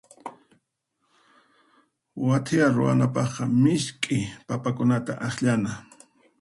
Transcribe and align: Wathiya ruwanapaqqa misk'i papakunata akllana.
Wathiya 2.27 2.67
ruwanapaqqa 2.75 3.43
misk'i 3.63 4.17
papakunata 4.47 5.13
akllana. 5.27 5.71